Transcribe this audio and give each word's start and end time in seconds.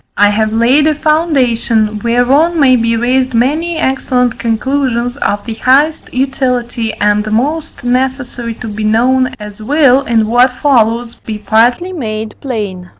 I 0.17 0.31
have 0.31 0.51
laid 0.51 0.87
a 0.87 0.95
foundation, 0.95 1.99
whereon 2.03 2.59
may 2.59 2.75
be 2.75 2.95
raised 2.97 3.35
many 3.35 3.77
excellent 3.77 4.39
conclusions 4.39 5.15
of 5.17 5.45
the 5.45 5.53
highest 5.53 6.11
utility 6.11 6.91
and 6.95 7.31
most 7.31 7.83
necessary 7.83 8.55
to 8.55 8.67
be 8.67 8.83
known, 8.83 9.35
as 9.39 9.61
will, 9.61 10.01
in 10.01 10.25
what 10.25 10.53
follows, 10.53 11.13
be 11.13 11.37
partly 11.37 11.93
made 11.93 12.33
plain. 12.41 12.89